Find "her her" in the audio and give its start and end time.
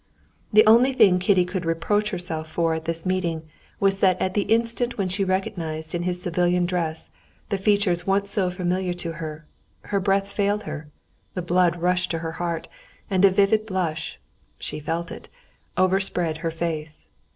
9.21-9.99